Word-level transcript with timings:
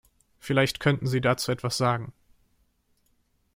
Vielleicht 0.39 0.79
könnten 0.79 1.05
Sie 1.05 1.21
dazu 1.21 1.51
etwas 1.51 1.77
sagen. 1.77 2.11